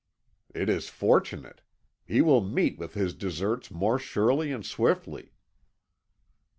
"It 0.55 0.67
is 0.67 0.89
fortunate. 0.89 1.61
He 2.07 2.21
will 2.23 2.41
meet 2.41 2.79
with 2.79 2.95
his 2.95 3.13
deserts 3.13 3.69
more 3.69 3.99
surely 3.99 4.51
and 4.51 4.65
swiftly." 4.65 5.31